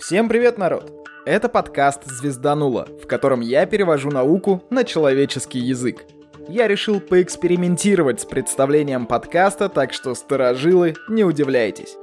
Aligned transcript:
Всем 0.00 0.30
привет, 0.30 0.56
народ! 0.56 0.90
Это 1.26 1.50
подкаст 1.50 2.06
«Звезданула», 2.06 2.88
в 3.02 3.06
котором 3.06 3.40
я 3.42 3.66
перевожу 3.66 4.10
науку 4.10 4.64
на 4.70 4.84
человеческий 4.84 5.58
язык. 5.58 6.06
Я 6.48 6.68
решил 6.68 7.00
поэкспериментировать 7.00 8.22
с 8.22 8.24
представлением 8.24 9.04
подкаста, 9.04 9.68
так 9.68 9.92
что, 9.92 10.14
старожилы, 10.14 10.94
не 11.10 11.22
удивляйтесь. 11.22 11.98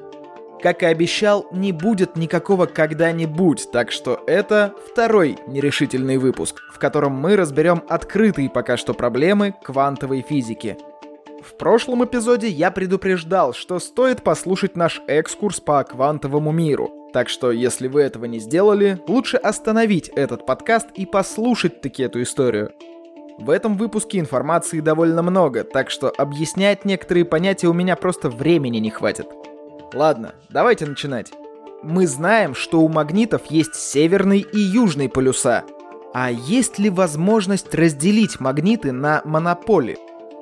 Как 0.62 0.84
и 0.84 0.86
обещал, 0.86 1.48
не 1.52 1.72
будет 1.72 2.16
никакого 2.16 2.68
когда-нибудь, 2.68 3.72
так 3.72 3.92
что 3.92 4.24
это 4.28 4.76
второй 4.92 5.40
нерешительный 5.48 6.18
выпуск, 6.18 6.62
в 6.72 6.78
котором 6.78 7.14
мы 7.14 7.36
разберем 7.36 7.82
открытые 7.90 8.52
пока 8.52 8.78
что 8.78 8.94
проблемы 8.94 9.56
квантовой 9.64 10.22
физики. 10.22 10.78
В 11.42 11.54
прошлом 11.54 12.04
эпизоде 12.04 12.48
я 12.48 12.72
предупреждал, 12.72 13.54
что 13.54 13.80
стоит 13.80 14.24
послушать 14.24 14.76
наш 14.76 15.02
экскурс 15.08 15.60
по 15.60 15.84
квантовому 15.84 16.52
миру, 16.52 16.92
так 17.14 17.30
что, 17.30 17.52
если 17.52 17.88
вы 17.88 18.02
этого 18.02 18.26
не 18.26 18.40
сделали, 18.40 19.00
лучше 19.08 19.38
остановить 19.38 20.10
этот 20.10 20.46
подкаст 20.46 20.88
и 20.96 21.06
послушать 21.06 21.82
таки 21.82 22.04
эту 22.04 22.22
историю. 22.24 22.72
В 23.38 23.52
этом 23.52 23.78
выпуске 23.78 24.18
информации 24.18 24.80
довольно 24.80 25.22
много, 25.22 25.64
так 25.64 25.92
что 25.92 26.10
объяснять 26.10 26.86
некоторые 26.86 27.24
понятия 27.24 27.68
у 27.68 27.74
меня 27.74 27.96
просто 27.96 28.30
времени 28.30 28.80
не 28.80 28.90
хватит. 28.90 29.28
Ладно, 29.94 30.34
давайте 30.50 30.88
начинать. 30.88 31.32
Мы 31.84 32.08
знаем, 32.08 32.56
что 32.56 32.82
у 32.82 32.90
магнитов 32.90 33.46
есть 33.46 33.76
северный 33.76 34.40
и 34.40 34.58
южный 34.58 35.08
полюса. 35.08 35.64
А 36.14 36.32
есть 36.32 36.80
ли 36.80 36.90
возможность 36.90 37.76
разделить 37.76 38.40
магниты 38.40 38.92
на 38.92 39.22
монополи? 39.24 39.98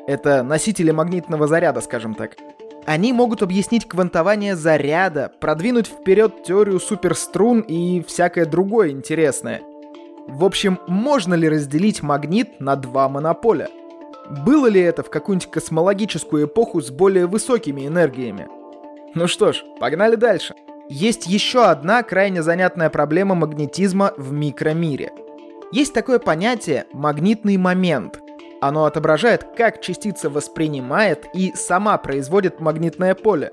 Это 0.08 0.44
носители 0.44 0.92
магнитного 0.92 1.48
заряда, 1.48 1.82
скажем 1.82 2.14
так. 2.14 2.36
Они 2.86 3.14
могут 3.14 3.42
объяснить 3.42 3.88
квантование 3.88 4.56
заряда, 4.56 5.32
продвинуть 5.40 5.88
вперед 5.88 6.44
теорию 6.44 6.80
суперструн 6.80 7.62
и 7.62 8.04
всякое 8.04 8.46
другое 8.46 8.92
интересное. 8.92 9.62
В 10.28 10.44
общем, 10.46 10.80
можно 10.88 11.34
ли 11.34 11.50
разделить 11.50 12.04
магнит 12.04 12.60
на 12.60 12.76
два 12.76 13.10
монополя? 13.10 13.70
Было 14.46 14.68
ли 14.68 14.82
это 14.82 15.04
в 15.04 15.10
какую-нибудь 15.10 15.52
космологическую 15.52 16.46
эпоху 16.46 16.82
с 16.82 16.92
более 16.92 17.26
высокими 17.26 17.88
энергиями? 17.88 18.48
Ну 19.16 19.28
что 19.28 19.52
ж, 19.52 19.64
погнали 19.80 20.16
дальше. 20.16 20.54
Есть 20.90 21.26
еще 21.26 21.66
одна 21.66 22.04
крайне 22.04 22.44
занятная 22.44 22.92
проблема 22.92 23.34
магнетизма 23.34 24.14
в 24.18 24.32
микромире. 24.32 25.12
Есть 25.72 25.94
такое 25.94 26.20
понятие 26.20 26.86
«магнитный 26.94 27.58
момент», 27.58 28.20
оно 28.68 28.86
отображает, 28.86 29.44
как 29.56 29.82
частица 29.82 30.30
воспринимает 30.30 31.26
и 31.34 31.54
сама 31.56 31.98
производит 31.98 32.60
магнитное 32.60 33.16
поле. 33.16 33.52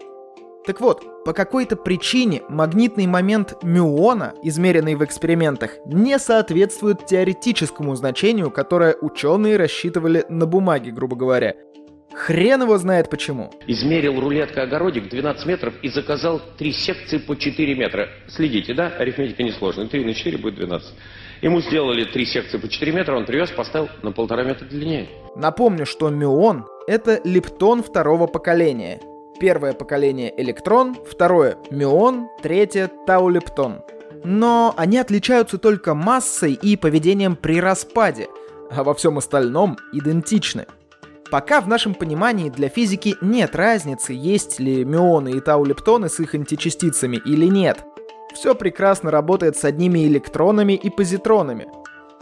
Так 0.67 0.81
вот, 0.81 1.25
по 1.25 1.33
какой-то 1.33 1.75
причине 1.75 2.43
магнитный 2.49 3.07
момент 3.07 3.65
мюона, 3.65 4.35
измеренный 4.45 4.95
в 4.95 5.05
экспериментах, 5.05 5.73
не 5.87 6.19
соответствует 6.19 7.07
теоретическому 7.07 7.97
значению, 7.97 8.51
которое 8.51 8.97
ученые 9.01 9.57
рассчитывали 9.57 10.25
на 10.29 10.47
бумаге, 10.47 10.93
грубо 10.93 11.17
говоря. 11.17 11.55
Хрен 12.15 12.63
его 12.63 12.79
знает 12.79 13.11
почему. 13.11 13.51
Измерил 13.67 14.21
рулетка-огородик 14.21 15.09
12 15.09 15.47
метров 15.47 15.75
и 15.83 15.89
заказал 15.89 16.41
три 16.59 16.73
секции 16.73 17.19
по 17.19 17.35
4 17.37 17.75
метра. 17.75 18.09
Следите, 18.29 18.75
да? 18.75 18.89
Арифметика 18.89 19.43
несложная. 19.43 19.87
3 19.87 20.05
на 20.05 20.15
4 20.15 20.39
будет 20.39 20.57
12. 20.57 20.95
Ему 21.43 21.61
сделали 21.61 22.05
три 22.05 22.25
секции 22.25 22.57
по 22.57 22.69
4 22.69 22.93
метра, 22.93 23.17
он 23.17 23.27
привез, 23.27 23.51
поставил 23.51 23.89
на 24.03 24.13
полтора 24.13 24.45
метра 24.45 24.65
длиннее. 24.65 25.09
Напомню, 25.35 25.87
что 25.87 26.09
мюон— 26.09 26.67
это 26.87 27.21
лептон 27.25 27.83
второго 27.83 28.29
поколения. 28.29 29.01
Первое 29.41 29.73
поколение— 29.73 30.33
электрон, 30.41 30.95
второе— 30.95 31.57
мюон, 31.71 32.29
третье— 32.43 32.89
таулептон. 33.09 33.81
Но 34.23 34.73
они 34.77 34.99
отличаются 34.99 35.59
только 35.59 35.95
массой 35.95 36.53
и 36.53 36.77
поведением 36.77 37.35
при 37.35 37.61
распаде, 37.61 38.29
а 38.71 38.85
во 38.85 38.95
всем 38.95 39.19
остальном 39.19 39.79
идентичны. 39.93 40.67
Пока 41.29 41.61
в 41.61 41.67
нашем 41.67 41.95
понимании 41.95 42.51
для 42.51 42.69
физики 42.69 43.17
нет 43.21 43.57
разницы, 43.57 44.13
есть 44.13 44.61
ли 44.61 44.85
мюоны 44.85 45.33
и 45.33 45.41
таулептоны 45.41 46.09
с 46.09 46.21
их 46.21 46.37
античастицами 46.37 47.17
или 47.17 47.47
нет— 47.47 47.85
все 48.33 48.55
прекрасно 48.55 49.11
работает 49.11 49.57
с 49.57 49.65
одними 49.65 50.07
электронами 50.07 50.73
и 50.73 50.91
позитронами. 50.91 51.69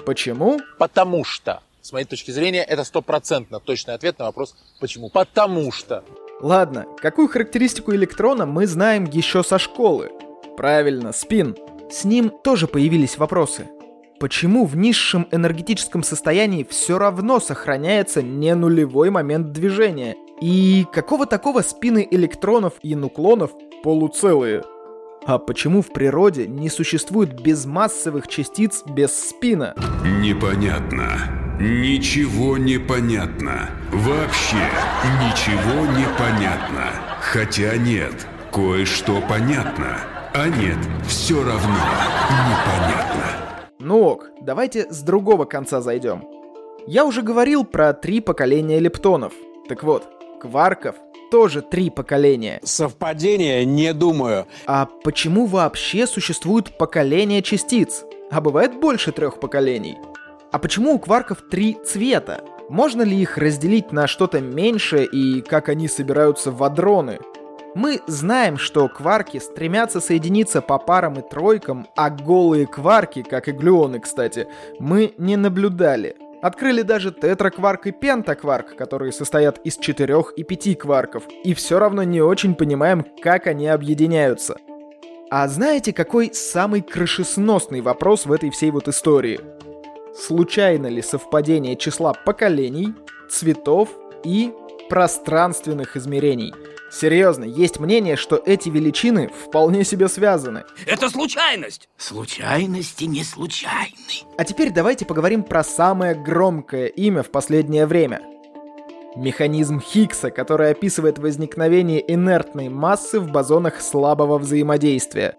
Почему? 0.05 0.61
Потому 0.79 1.25
что. 1.25 1.61
С 1.83 1.93
моей 1.93 2.05
точки 2.05 2.31
зрения, 2.31 2.63
это 2.63 2.85
стопроцентно 2.85 3.59
точный 3.59 3.95
ответ 3.95 4.19
на 4.19 4.27
вопрос 4.27 4.55
«почему?». 4.81 5.09
Потому 5.09 5.73
что. 5.73 6.05
Ладно, 6.41 6.87
какую 6.99 7.29
характеристику 7.29 7.95
электрона 7.95 8.47
мы 8.47 8.67
знаем 8.67 9.05
еще 9.05 9.43
со 9.43 9.59
школы? 9.59 10.11
Правильно, 10.57 11.13
спин. 11.13 11.57
С 11.91 12.05
ним 12.05 12.31
тоже 12.31 12.67
появились 12.67 13.19
вопросы. 13.19 13.69
Почему 14.21 14.67
в 14.67 14.77
низшем 14.77 15.27
энергетическом 15.31 16.03
состоянии 16.03 16.67
все 16.69 16.99
равно 16.99 17.41
сохраняется 17.41 18.23
не 18.23 18.55
нулевой 18.55 19.09
момент 19.11 19.53
движения? 19.53 20.17
И 20.43 20.87
какого 20.93 21.27
такого 21.27 21.63
спины 21.63 22.07
электронов 22.11 22.75
и 22.83 22.95
нуклонов 22.95 23.53
полуцелые? 23.83 24.63
А 25.27 25.39
почему 25.39 25.83
в 25.83 25.93
природе 25.93 26.47
не 26.47 26.71
существует 26.71 27.41
безмассовых 27.41 28.27
частиц 28.27 28.83
без 28.87 29.13
спина? 29.13 29.75
Непонятно. 30.21 31.57
Ничего 31.61 32.57
не 32.57 32.79
понятно. 32.79 33.69
Вообще 33.93 34.57
ничего 35.21 35.85
не 35.93 36.07
понятно. 36.19 36.87
Хотя 37.21 37.77
нет, 37.77 38.27
кое-что 38.51 39.21
понятно. 39.29 39.99
А 40.33 40.49
нет, 40.49 40.79
все 41.07 41.37
равно 41.37 41.77
непонятно. 42.49 43.69
Ну 43.79 44.01
ок, 44.01 44.31
давайте 44.41 44.91
с 44.91 45.03
другого 45.03 45.45
конца 45.45 45.83
зайдем. 45.83 46.25
Я 46.87 47.05
уже 47.05 47.21
говорил 47.21 47.65
про 47.65 47.93
три 47.93 48.21
поколения 48.21 48.79
лептонов. 48.79 49.35
Так 49.69 49.83
вот, 49.83 50.09
кварков 50.41 50.97
тоже 51.31 51.63
три 51.63 51.91
поколения. 51.91 52.61
Совпадение, 52.65 53.65
не 53.65 53.95
думаю. 53.95 54.47
А 54.67 54.87
почему 55.05 55.47
вообще 55.47 56.07
существует 56.07 56.77
поколение 56.77 57.43
частиц? 57.43 58.05
А 58.31 58.41
бывает 58.41 58.79
больше 58.79 59.13
трех 59.13 59.41
поколений? 59.41 59.97
А 60.53 60.59
почему 60.59 60.95
у 60.95 60.99
кварков 60.99 61.43
три 61.51 61.79
цвета? 61.87 62.43
Можно 62.69 63.03
ли 63.03 63.17
их 63.17 63.39
разделить 63.39 63.93
на 63.93 64.07
что-то 64.07 64.41
меньшее 64.41 65.07
и 65.07 65.41
как 65.41 65.69
они 65.69 65.89
собираются 65.89 66.51
в 66.51 66.63
адроны? 66.63 67.19
Мы 67.75 68.01
знаем, 68.09 68.57
что 68.59 68.89
кварки 68.89 69.39
стремятся 69.39 70.01
соединиться 70.01 70.61
по 70.61 70.79
парам 70.79 71.15
и 71.21 71.29
тройкам, 71.29 71.87
а 71.95 72.11
голые 72.11 72.67
кварки, 72.67 73.23
как 73.23 73.47
и 73.47 73.53
глюоны, 73.53 74.01
кстати, 74.01 74.49
мы 74.81 75.15
не 75.19 75.37
наблюдали. 75.37 76.17
Открыли 76.43 76.83
даже 76.83 77.13
тетракварк 77.13 77.87
и 77.87 77.93
пентакварк, 77.93 78.75
которые 78.75 79.13
состоят 79.13 79.59
из 79.65 79.77
четырех 79.77 80.33
и 80.37 80.43
пяти 80.43 80.75
кварков, 80.75 81.25
и 81.45 81.53
все 81.53 81.79
равно 81.79 82.03
не 82.03 82.23
очень 82.23 82.55
понимаем, 82.55 83.05
как 83.23 83.47
они 83.47 83.69
объединяются. 83.69 84.57
А 85.31 85.47
знаете, 85.49 85.93
какой 85.93 86.33
самый 86.33 86.81
крышесносный 86.81 87.83
вопрос 87.83 88.27
в 88.27 88.33
этой 88.33 88.51
всей 88.51 88.71
вот 88.71 88.89
истории? 88.89 89.41
Случайно 90.15 90.87
ли 90.87 91.03
совпадение 91.03 91.77
числа 91.77 92.15
поколений, 92.15 92.95
цветов 93.31 93.91
и 94.25 94.53
пространственных 94.89 95.97
измерений– 95.97 96.53
Серьезно, 96.91 97.45
есть 97.45 97.79
мнение, 97.79 98.17
что 98.17 98.43
эти 98.45 98.69
величины 98.69 99.29
вполне 99.29 99.85
себе 99.85 100.09
связаны. 100.09 100.65
Это 100.87 101.09
случайность! 101.09 101.89
Случайности 101.97 103.05
не 103.05 103.23
случайны. 103.23 103.95
А 104.37 104.45
теперь 104.45 104.71
давайте 104.71 105.07
поговорим 105.07 105.45
про 105.45 105.63
самое 105.63 106.15
громкое 106.15 106.87
имя 106.87 107.23
в 107.23 107.31
последнее 107.31 107.87
время. 107.87 108.23
Механизм 109.15 109.81
Хиггса, 109.81 110.31
который 110.31 110.71
описывает 110.71 111.19
возникновение 111.19 112.03
инертной 112.13 112.69
массы 112.69 113.21
в 113.21 113.31
бозонах 113.31 113.81
слабого 113.81 114.39
взаимодействия. 114.39 115.37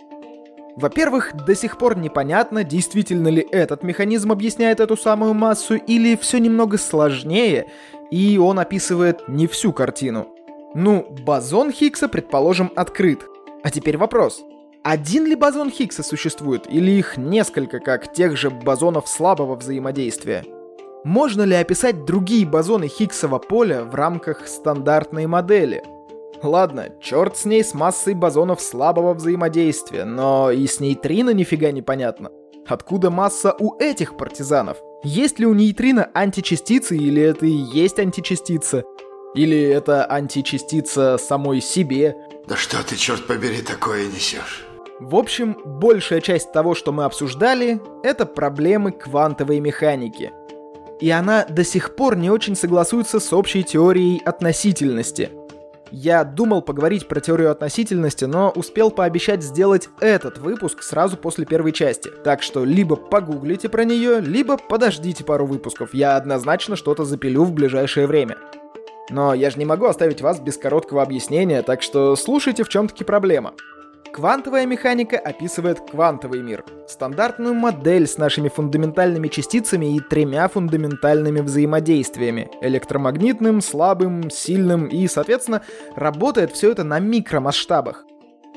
Во-первых, 0.78 1.34
до 1.46 1.54
сих 1.54 1.78
пор 1.78 1.98
непонятно, 1.98 2.64
действительно 2.64 3.28
ли 3.28 3.46
этот 3.52 3.84
механизм 3.84 4.32
объясняет 4.32 4.80
эту 4.80 4.96
самую 4.96 5.34
массу, 5.34 5.76
или 5.76 6.16
все 6.16 6.38
немного 6.38 6.78
сложнее, 6.78 7.68
и 8.10 8.38
он 8.38 8.60
описывает 8.60 9.28
не 9.28 9.48
всю 9.48 9.74
картину. 9.74 10.34
Ну, 10.74 11.06
бозон 11.26 11.72
Хиггса, 11.72 12.08
предположим, 12.08 12.72
открыт. 12.76 13.28
А 13.64 13.70
теперь 13.70 13.98
вопрос. 13.98 14.42
Один 14.84 15.26
ли 15.26 15.36
бозон 15.36 15.70
Хиггса 15.70 16.02
существует, 16.02 16.66
или 16.68 16.92
их 16.92 17.18
несколько, 17.18 17.80
как 17.80 18.14
тех 18.14 18.38
же 18.38 18.50
бозонов 18.50 19.08
слабого 19.08 19.56
взаимодействия? 19.56 20.46
Можно 21.04 21.42
ли 21.44 21.56
описать 21.56 22.06
другие 22.06 22.48
бозоны 22.48 22.88
Хиггсова 22.88 23.40
поля 23.40 23.84
в 23.84 23.94
рамках 23.96 24.48
стандартной 24.48 25.28
модели? 25.28 25.84
Ладно, 26.42 26.90
черт 27.02 27.38
с 27.38 27.46
ней 27.46 27.64
с 27.64 27.74
массой 27.74 28.14
бозонов 28.14 28.62
слабого 28.62 29.14
взаимодействия, 29.14 30.06
но 30.06 30.52
и 30.52 30.66
с 30.66 30.80
нейтрино 30.80 31.32
нифига 31.32 31.72
не 31.72 31.82
понятно. 31.82 32.32
Откуда 32.66 33.12
масса 33.12 33.56
у 33.60 33.76
этих 33.78 34.16
партизанов? 34.16 34.78
Есть 35.04 35.38
ли 35.38 35.46
у 35.46 35.54
нейтрино 35.54 36.10
античастицы 36.14 36.96
или 36.96 37.22
это 37.22 37.46
и 37.46 37.50
есть 37.50 38.00
античастица? 38.00 38.84
Или 39.34 39.62
это 39.62 40.06
античастица 40.06 41.18
самой 41.18 41.62
себе? 41.62 42.16
Да 42.48 42.58
что 42.58 42.84
ты, 42.84 42.98
черт 42.98 43.26
побери, 43.28 43.62
такое 43.62 44.08
несешь? 44.08 44.66
В 45.00 45.16
общем, 45.16 45.58
большая 45.66 46.22
часть 46.22 46.52
того, 46.52 46.76
что 46.76 46.92
мы 46.92 47.06
обсуждали, 47.06 47.82
это 48.04 48.26
проблемы 48.26 48.92
квантовой 48.92 49.60
механики. 49.60 50.32
И 51.00 51.10
она 51.10 51.46
до 51.46 51.64
сих 51.64 51.96
пор 51.96 52.16
не 52.16 52.30
очень 52.30 52.56
согласуется 52.56 53.20
с 53.20 53.34
общей 53.34 53.64
теорией 53.64 54.22
относительности. 54.24 55.32
Я 55.92 56.24
думал 56.24 56.62
поговорить 56.62 57.08
про 57.08 57.20
теорию 57.20 57.52
относительности, 57.52 58.26
но 58.26 58.52
успел 58.52 58.92
пообещать 58.92 59.44
сделать 59.44 59.90
этот 60.00 60.38
выпуск 60.38 60.84
сразу 60.84 61.18
после 61.18 61.46
первой 61.46 61.72
части. 61.72 62.10
Так 62.24 62.44
что 62.44 62.64
либо 62.64 62.96
погуглите 62.96 63.70
про 63.70 63.84
нее, 63.84 64.22
либо 64.22 64.58
подождите 64.58 65.24
пару 65.24 65.46
выпусков. 65.46 65.94
Я 65.94 66.16
однозначно 66.16 66.76
что-то 66.76 67.06
запилю 67.06 67.44
в 67.44 67.52
ближайшее 67.52 68.08
время. 68.08 68.38
Но 69.12 69.34
я 69.34 69.50
же 69.50 69.60
не 69.60 69.66
могу 69.66 69.86
оставить 69.86 70.22
вас 70.22 70.40
без 70.40 70.58
короткого 70.58 71.04
объяснения, 71.04 71.62
так 71.62 71.82
что 71.82 72.16
слушайте, 72.16 72.64
в 72.64 72.70
чем 72.70 72.88
таки 72.88 73.04
проблема. 73.04 73.54
Квантовая 74.14 74.66
механика 74.66 75.18
описывает 75.18 75.80
квантовый 75.90 76.42
мир. 76.42 76.66
Стандартную 76.88 77.54
модель 77.54 78.08
с 78.08 78.18
нашими 78.18 78.50
фундаментальными 78.50 79.28
частицами 79.30 79.96
и 79.96 80.00
тремя 80.00 80.48
фундаментальными 80.48 81.40
взаимодействиями. 81.40 82.50
Электромагнитным, 82.62 83.62
слабым, 83.62 84.30
сильным 84.30 84.88
и, 84.88 85.08
соответственно, 85.08 85.62
работает 85.96 86.52
все 86.52 86.72
это 86.72 86.84
на 86.84 87.00
микромасштабах. 87.00 88.06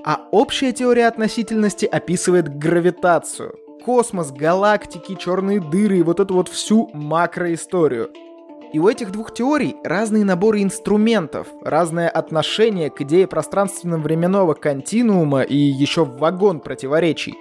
А 0.05 0.21
общая 0.33 0.73
теория 0.73 1.07
относительности 1.07 1.87
описывает 1.87 2.59
гравитацию. 2.59 3.55
Космос, 3.85 4.33
галактики, 4.33 5.15
черные 5.15 5.61
дыры 5.61 5.99
и 5.99 6.03
вот 6.03 6.19
эту 6.19 6.35
вот 6.35 6.49
всю 6.49 6.91
макроисторию– 6.93 8.11
и 8.75 8.79
у 8.81 8.89
этих 8.89 9.13
двух 9.13 9.33
теорий 9.33 9.77
разные 9.85 10.25
наборы 10.25 10.61
инструментов, 10.61 11.47
разное 11.63 12.09
отношение 12.09 12.91
к 12.91 13.01
идее 13.03 13.29
пространственно-временного 13.29 14.55
континуума 14.55 15.43
и 15.43 15.57
еще 15.57 16.05
вагон 16.05 16.59
противоречий. 16.59 17.37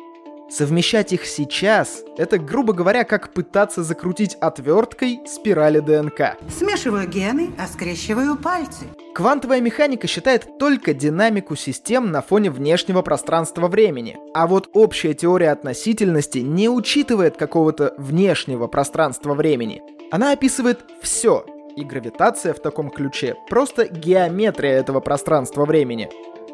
Совмещать 0.51 1.11
их 1.11 1.25
сейчас— 1.25 2.03
это, 2.17 2.37
грубо 2.37 2.73
говоря, 2.73 3.03
как 3.03 3.33
пытаться 3.33 3.81
закрутить 3.81 4.35
отверткой 4.35 5.21
спирали 5.25 5.79
ДНК. 5.79 6.37
Смешиваю 6.55 7.09
гены, 7.09 7.49
а 7.57 7.65
скрещиваю 7.65 8.37
пальцы. 8.37 8.85
Квантовая 9.15 9.61
механика 9.61 10.05
считает 10.05 10.59
только 10.59 10.93
динамику 10.93 11.55
систем 11.55 12.11
на 12.11 12.21
фоне 12.21 12.51
внешнего 12.51 13.01
пространства-времени. 13.01 14.17
А 14.35 14.45
вот 14.45 14.69
общая 14.73 15.15
теория 15.15 15.49
относительности 15.49 16.39
не 16.39 16.69
учитывает 16.69 17.37
какого-то 17.37 17.95
внешнего 17.97 18.67
пространства-времени. 18.67 19.81
Она 20.13 20.33
описывает 20.33 20.85
все, 21.01 21.43
и 21.75 21.83
гравитация 21.83 22.53
в 22.53 22.59
таком 22.59 22.91
ключе 22.91 23.35
просто 23.49 23.87
геометрия 23.87 24.73
этого 24.73 24.99
пространства-времени. 24.99 26.07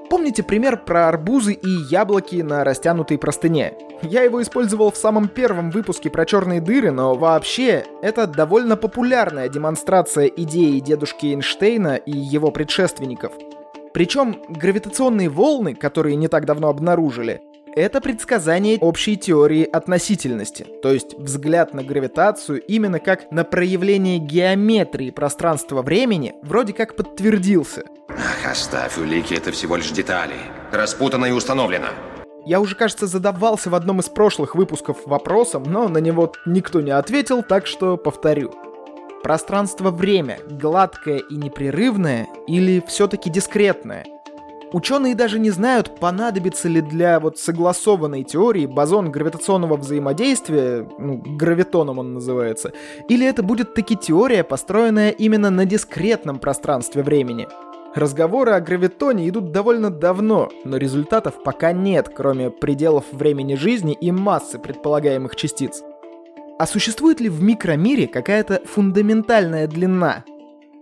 Помните 0.10 0.44
пример 0.44 0.78
про 0.86 1.10
арбузы 1.10 1.52
и 1.52 1.70
яблоки 1.92 2.38
на 2.38 2.64
растянутой 2.64 3.18
простыне? 3.18 3.74
Я 4.02 4.22
его 4.22 4.42
использовал 4.42 4.92
в 4.92 4.96
самом 4.96 5.28
первом 5.28 5.72
выпуске 5.72 6.10
про 6.10 6.26
черные 6.26 6.62
дыры, 6.62 6.92
но 6.92 7.16
вообще 7.16 7.84
это 8.02 8.28
довольно 8.28 8.78
популярная 8.78 9.50
демонстрация 9.50 10.28
идеи 10.28 10.80
дедушки 10.80 11.26
Эйнштейна 11.26 11.98
и 11.98 12.18
его 12.18 12.52
предшественников. 12.52 13.34
Причем 13.92 14.42
гравитационные 14.48 15.28
волны, 15.28 15.76
которые 15.76 16.16
не 16.16 16.30
так 16.30 16.46
давно 16.46 16.70
обнаружили, 16.70 17.42
это 17.76 18.02
предсказание 18.02 18.78
общей 18.80 19.18
теории 19.18 19.64
относительности, 19.64 20.66
то 20.82 20.92
есть 20.92 21.14
взгляд 21.16 21.74
на 21.74 21.84
гравитацию 21.84 22.62
именно 22.62 23.00
как 23.00 23.32
на 23.32 23.44
проявление 23.44 24.18
геометрии 24.18 25.12
пространства-времени 25.12 26.36
вроде 26.42 26.74
как 26.74 26.96
подтвердился. 26.96 27.84
Ах, 28.10 28.52
оставь 28.52 28.98
улики, 28.98 29.34
это 29.34 29.52
всего 29.52 29.76
лишь 29.76 29.92
детали. 29.92 30.36
Распутано 30.72 31.26
и 31.26 31.32
установлено. 31.32 31.88
Я 32.46 32.60
уже, 32.62 32.76
кажется, 32.76 33.06
задавался 33.06 33.70
в 33.70 33.76
одном 33.76 34.00
из 34.00 34.10
прошлых 34.10 34.56
выпусков 34.56 35.06
вопросом, 35.06 35.64
но 35.64 35.88
на 35.88 36.00
него 36.00 36.34
никто 36.46 36.82
не 36.82 36.92
ответил, 36.92 37.44
так 37.44 37.68
что 37.68 37.98
повторю. 37.98 38.54
Пространство-время 39.22 40.40
гладкое 40.50 41.18
и 41.18 41.36
непрерывное 41.36 42.28
или 42.48 42.84
все-таки 42.88 43.30
дискретное– 43.30 44.06
Ученые 44.72 45.16
даже 45.16 45.40
не 45.40 45.50
знают, 45.50 46.00
понадобится 46.00 46.68
ли 46.68 46.82
для 46.82 47.20
вот 47.20 47.40
согласованной 47.40 48.24
теории 48.24 48.68
бозон 48.68 49.12
гравитационного 49.12 49.78
взаимодействия, 49.78 50.88
ну, 51.00 51.18
гравитоном 51.18 51.98
он 51.98 52.14
называется, 52.14 52.72
или 53.08 53.26
это 53.26 53.42
будет 53.42 53.74
таки 53.74 53.96
теория, 53.96 54.44
построенная 54.44 55.10
именно 55.10 55.50
на 55.50 55.66
дискретном 55.66 56.38
пространстве 56.38 57.02
времени. 57.02 57.48
Разговоры 57.96 58.52
о 58.52 58.62
гравитоне 58.62 59.28
идут 59.28 59.52
довольно 59.52 59.90
давно, 59.90 60.50
но 60.64 60.78
результатов 60.78 61.42
пока 61.44 61.72
нет, 61.72 62.10
кроме 62.16 62.52
пределов 62.52 63.06
времени 63.12 63.56
жизни 63.56 63.98
и 64.00 64.12
массы 64.12 64.60
предполагаемых 64.60 65.36
частиц. 65.36 65.82
А 66.60 66.68
существует 66.68 67.20
ли 67.20 67.30
в 67.30 67.42
микромире 67.42 68.06
какая-то 68.06 68.62
фундаментальная 68.66 69.66
длина, 69.66 70.24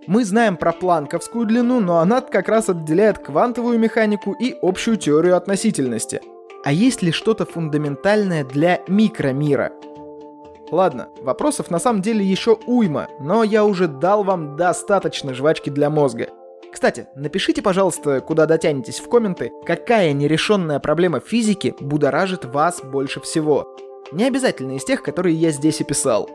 мы 0.07 0.23
знаем 0.23 0.55
про 0.55 0.71
планковскую 0.71 1.45
длину, 1.45 1.81
но 1.81 1.99
она 1.99 2.21
как 2.21 2.47
раз 2.47 2.69
отделяет 2.69 3.19
квантовую 3.19 3.77
механику 3.77 4.31
и 4.31 4.55
общую 4.61 4.97
теорию 4.97 5.35
относительности. 5.35 6.21
А 6.63 6.71
есть 6.71 7.01
ли 7.01 7.11
что-то 7.11 7.45
фундаментальное 7.45 8.43
для 8.43 8.81
микромира? 8.87 9.73
Ладно, 10.71 11.09
вопросов 11.21 11.69
на 11.69 11.79
самом 11.79 12.01
деле 12.01 12.25
еще 12.25 12.57
уйма, 12.67 13.07
но 13.19 13.43
я 13.43 13.63
уже 13.63 13.87
дал 13.87 14.23
вам 14.23 14.55
достаточно 14.55 15.33
жвачки 15.33 15.69
для 15.69 15.89
мозга. 15.89 16.29
Кстати, 16.71 17.07
напишите, 17.15 17.61
пожалуйста, 17.61 18.21
куда 18.21 18.45
дотянетесь 18.45 18.99
в 18.99 19.09
комменты, 19.09 19.51
какая 19.65 20.13
нерешенная 20.13 20.79
проблема 20.79 21.19
физики 21.19 21.73
будоражит 21.79 22.45
вас 22.45 22.81
больше 22.81 23.19
всего. 23.21 23.75
Не 24.11 24.25
обязательно 24.25 24.73
из 24.73 24.85
тех, 24.85 25.03
которые 25.03 25.35
я 25.35 25.51
здесь 25.51 25.81
описал. 25.81 26.29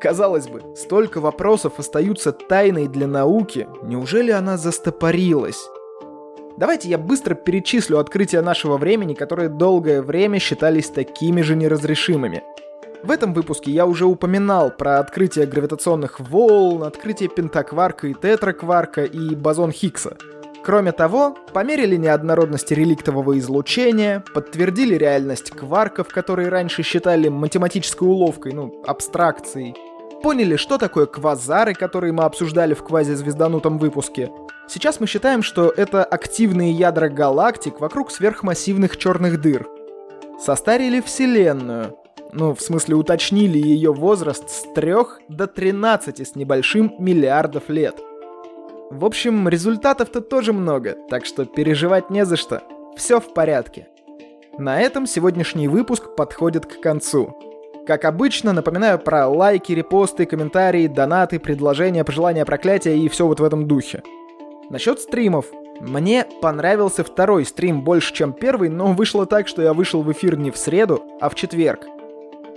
Казалось 0.00 0.46
бы, 0.46 0.62
столько 0.76 1.20
вопросов 1.20 1.78
остаются 1.78 2.32
тайной 2.32 2.86
для 2.86 3.06
науки, 3.06 3.66
неужели 3.82 4.30
она 4.30 4.58
застопорилась? 4.58 5.68
Давайте 6.58 6.88
я 6.90 6.98
быстро 6.98 7.34
перечислю 7.34 7.98
открытия 7.98 8.42
нашего 8.42 8.76
времени, 8.76 9.14
которые 9.14 9.48
долгое 9.48 10.02
время 10.02 10.38
считались 10.38 10.90
такими 10.90 11.40
же 11.40 11.56
неразрешимыми. 11.56 12.42
В 13.02 13.10
этом 13.10 13.32
выпуске 13.32 13.70
я 13.70 13.86
уже 13.86 14.04
упоминал 14.04 14.70
про 14.70 14.98
открытие 14.98 15.46
гравитационных 15.46 16.20
волн, 16.20 16.82
открытие 16.82 17.30
пентакварка 17.30 18.08
и 18.08 18.14
тетракварка 18.14 19.04
и 19.04 19.34
бозон 19.34 19.70
Хиггса. 19.70 20.16
Кроме 20.66 20.90
того, 20.90 21.36
померили 21.52 21.94
неоднородность 21.94 22.72
реликтового 22.72 23.38
излучения, 23.38 24.24
подтвердили 24.34 24.96
реальность 24.96 25.52
кварков, 25.52 26.08
которые 26.08 26.48
раньше 26.48 26.82
считали 26.82 27.28
математической 27.28 28.02
уловкой, 28.02 28.52
ну, 28.52 28.82
абстракцией, 28.84 29.76
поняли, 30.24 30.56
что 30.56 30.76
такое 30.76 31.06
квазары, 31.06 31.72
которые 31.72 32.12
мы 32.12 32.24
обсуждали 32.24 32.74
в 32.74 32.82
квазизвезданутом 32.82 33.78
выпуске. 33.78 34.28
Сейчас 34.66 34.98
мы 34.98 35.06
считаем, 35.06 35.44
что 35.44 35.70
это 35.70 36.02
активные 36.02 36.72
ядра 36.72 37.10
галактик 37.10 37.78
вокруг 37.78 38.10
сверхмассивных 38.10 38.96
черных 38.96 39.40
дыр. 39.40 39.68
Состарили 40.44 41.00
Вселенную. 41.00 41.96
Ну, 42.32 42.56
в 42.56 42.60
смысле, 42.60 42.96
уточнили 42.96 43.58
ее 43.58 43.92
возраст 43.94 44.50
с 44.50 44.64
3 44.74 44.94
до 45.28 45.46
13 45.46 46.26
с 46.26 46.34
небольшим 46.34 46.92
миллиардов 46.98 47.68
лет. 47.68 47.94
В 48.90 49.04
общем, 49.04 49.48
результатов-то 49.48 50.20
тоже 50.20 50.52
много, 50.52 50.96
так 51.10 51.26
что 51.26 51.44
переживать 51.44 52.08
не 52.08 52.24
за 52.24 52.36
что. 52.36 52.62
Все 52.96 53.18
в 53.20 53.34
порядке. 53.34 53.88
На 54.58 54.80
этом 54.80 55.06
сегодняшний 55.06 55.66
выпуск 55.66 56.14
подходит 56.14 56.66
к 56.66 56.80
концу. 56.80 57.36
Как 57.84 58.04
обычно, 58.04 58.52
напоминаю 58.52 59.00
про 59.00 59.26
лайки, 59.26 59.72
репосты, 59.72 60.24
комментарии, 60.24 60.86
донаты, 60.86 61.40
предложения, 61.40 62.04
пожелания, 62.04 62.44
проклятия 62.44 62.96
и 62.96 63.08
все 63.08 63.26
вот 63.26 63.40
в 63.40 63.44
этом 63.44 63.66
духе. 63.66 64.04
Насчет 64.70 65.00
стримов. 65.00 65.46
Мне 65.80 66.24
понравился 66.40 67.02
второй 67.02 67.44
стрим 67.44 67.82
больше, 67.82 68.14
чем 68.14 68.32
первый, 68.32 68.68
но 68.68 68.92
вышло 68.92 69.26
так, 69.26 69.48
что 69.48 69.62
я 69.62 69.74
вышел 69.74 70.02
в 70.02 70.12
эфир 70.12 70.36
не 70.38 70.52
в 70.52 70.56
среду, 70.56 71.02
а 71.20 71.28
в 71.28 71.34
четверг. 71.34 71.86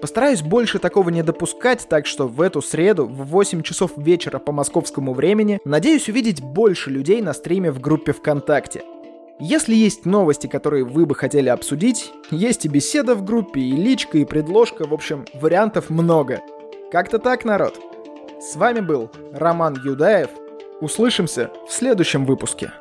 Постараюсь 0.01 0.41
больше 0.41 0.79
такого 0.79 1.09
не 1.09 1.23
допускать, 1.23 1.87
так 1.89 2.05
что 2.05 2.27
в 2.27 2.41
эту 2.41 2.61
среду 2.61 3.05
в 3.05 3.25
8 3.25 3.63
часов 3.63 3.91
вечера 3.97 4.39
по 4.39 4.51
московскому 4.51 5.13
времени 5.13 5.59
надеюсь 5.65 6.07
увидеть 6.07 6.41
больше 6.41 6.89
людей 6.89 7.21
на 7.21 7.33
стриме 7.33 7.71
в 7.71 7.81
группе 7.81 8.13
ВКонтакте. 8.13 8.83
Если 9.41 9.73
есть 9.73 10.05
новости, 10.05 10.47
которые 10.47 10.83
вы 10.83 11.05
бы 11.05 11.15
хотели 11.15 11.49
обсудить, 11.49 12.11
есть 12.29 12.65
и 12.65 12.69
беседа 12.69 13.15
в 13.15 13.23
группе, 13.23 13.61
и 13.61 13.71
личка, 13.71 14.17
и 14.17 14.25
предложка, 14.25 14.85
в 14.85 14.93
общем, 14.93 15.25
вариантов 15.33 15.89
много. 15.89 16.41
Как-то 16.91 17.19
так, 17.19 17.45
народ. 17.45 17.79
С 18.41 18.55
вами 18.55 18.79
был 18.81 19.09
Роман 19.33 19.77
Юдаев. 19.83 20.29
Услышимся 20.81 21.51
в 21.67 21.73
следующем 21.73 22.25
выпуске. 22.25 22.71